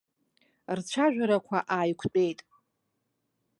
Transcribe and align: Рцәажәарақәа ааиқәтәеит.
Рцәажәарақәа 0.77 1.57
ааиқәтәеит. 1.75 2.39